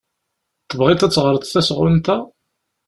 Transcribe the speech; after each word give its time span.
Tebɣiḍ 0.69 0.89
ad 1.01 1.11
teɣreḍ 1.13 1.43
tasɣunt-a? 1.45 2.17